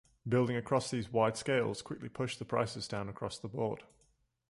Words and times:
Building 0.27 0.55
across 0.55 0.89
these 0.89 1.11
wide 1.13 1.37
scales 1.37 1.83
quickly 1.83 2.09
pushed 2.09 2.39
the 2.39 2.43
prices 2.45 2.87
down 2.87 3.07
across 3.07 3.37
the 3.37 3.47
board. 3.47 3.83